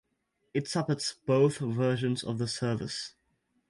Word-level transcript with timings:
It 0.55 0.67
supports 0.67 1.13
both 1.27 1.59
versions 1.59 2.23
of 2.23 2.39
the 2.39 2.47
service 2.47 3.13